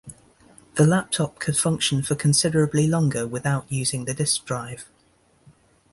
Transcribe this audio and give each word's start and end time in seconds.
The 0.77 0.87
laptop 0.87 1.37
could 1.37 1.55
function 1.55 2.01
for 2.01 2.15
considerably 2.15 2.87
longer 2.87 3.27
without 3.27 3.71
using 3.71 4.05
the 4.05 4.15
disk 4.15 4.45
drive. 4.47 4.87